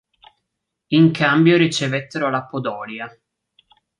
In 0.87 1.11
cambio 1.11 1.57
ricevettero 1.57 2.31
la 2.31 2.43
Podolia. 2.45 3.15